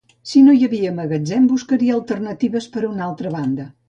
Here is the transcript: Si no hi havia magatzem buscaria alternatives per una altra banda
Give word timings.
Si 0.27 0.39
no 0.45 0.53
hi 0.59 0.63
havia 0.67 0.93
magatzem 0.99 1.45
buscaria 1.51 1.97
alternatives 1.97 2.69
per 2.77 2.83
una 2.89 3.05
altra 3.09 3.35
banda 3.37 3.67